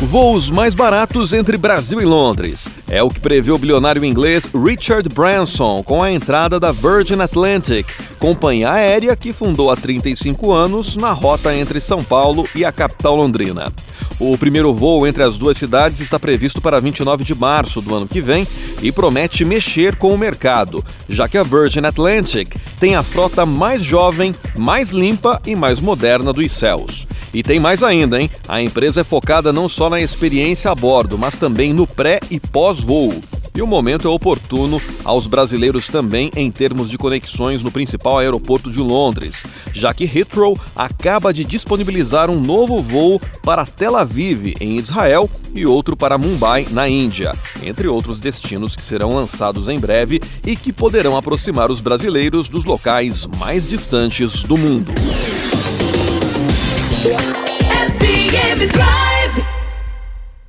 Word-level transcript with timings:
Voos 0.00 0.50
mais 0.50 0.74
baratos 0.74 1.32
entre 1.32 1.56
Brasil 1.56 2.00
e 2.00 2.04
Londres. 2.04 2.68
É 2.88 3.02
o 3.02 3.08
que 3.08 3.20
prevê 3.20 3.52
o 3.52 3.58
bilionário 3.58 4.04
inglês 4.04 4.46
Richard 4.52 5.08
Branson 5.08 5.82
com 5.82 6.02
a 6.02 6.10
entrada 6.10 6.58
da 6.58 6.72
Virgin 6.72 7.20
Atlantic, 7.20 7.86
companhia 8.18 8.72
aérea 8.72 9.16
que 9.16 9.32
fundou 9.32 9.70
há 9.70 9.76
35 9.76 10.52
anos 10.52 10.96
na 10.96 11.12
rota 11.12 11.54
entre 11.54 11.80
São 11.80 12.02
Paulo 12.02 12.46
e 12.54 12.64
a 12.64 12.72
capital 12.72 13.16
londrina. 13.16 13.72
O 14.18 14.36
primeiro 14.36 14.74
voo 14.74 15.06
entre 15.06 15.22
as 15.22 15.38
duas 15.38 15.56
cidades 15.56 16.00
está 16.00 16.18
previsto 16.18 16.60
para 16.60 16.80
29 16.80 17.24
de 17.24 17.34
março 17.34 17.80
do 17.80 17.94
ano 17.94 18.08
que 18.08 18.20
vem 18.20 18.46
e 18.82 18.92
promete 18.92 19.44
mexer 19.44 19.96
com 19.96 20.12
o 20.12 20.18
mercado, 20.18 20.84
já 21.08 21.28
que 21.28 21.38
a 21.38 21.42
Virgin 21.42 21.86
Atlantic 21.86 22.54
tem 22.78 22.94
a 22.94 23.02
frota 23.02 23.46
mais 23.46 23.82
jovem, 23.82 24.34
mais 24.58 24.90
limpa 24.90 25.40
e 25.46 25.56
mais 25.56 25.80
moderna 25.80 26.32
dos 26.32 26.52
céus. 26.52 27.06
E 27.34 27.42
tem 27.42 27.58
mais 27.58 27.82
ainda, 27.82 28.20
hein? 28.20 28.30
A 28.46 28.62
empresa 28.62 29.00
é 29.00 29.04
focada 29.04 29.52
não 29.52 29.68
só 29.68 29.90
na 29.90 30.00
experiência 30.00 30.70
a 30.70 30.74
bordo, 30.74 31.18
mas 31.18 31.34
também 31.34 31.72
no 31.72 31.84
pré 31.84 32.20
e 32.30 32.38
pós-voo. 32.38 33.20
E 33.56 33.62
o 33.62 33.66
momento 33.68 34.08
é 34.08 34.10
oportuno 34.10 34.82
aos 35.04 35.28
brasileiros 35.28 35.86
também 35.86 36.28
em 36.34 36.50
termos 36.50 36.90
de 36.90 36.98
conexões 36.98 37.62
no 37.62 37.70
principal 37.70 38.18
aeroporto 38.18 38.68
de 38.68 38.80
Londres, 38.80 39.44
já 39.72 39.94
que 39.94 40.04
Heathrow 40.04 40.58
acaba 40.74 41.32
de 41.32 41.44
disponibilizar 41.44 42.30
um 42.30 42.40
novo 42.40 42.82
voo 42.82 43.20
para 43.44 43.64
Tel 43.64 43.96
Aviv, 43.96 44.54
em 44.60 44.76
Israel, 44.76 45.30
e 45.54 45.64
outro 45.64 45.96
para 45.96 46.18
Mumbai, 46.18 46.66
na 46.70 46.88
Índia, 46.88 47.32
entre 47.62 47.86
outros 47.86 48.18
destinos 48.18 48.74
que 48.74 48.82
serão 48.82 49.10
lançados 49.10 49.68
em 49.68 49.78
breve 49.78 50.20
e 50.44 50.56
que 50.56 50.72
poderão 50.72 51.16
aproximar 51.16 51.70
os 51.70 51.80
brasileiros 51.80 52.48
dos 52.48 52.64
locais 52.64 53.26
mais 53.38 53.68
distantes 53.68 54.42
do 54.42 54.58
mundo. 54.58 54.92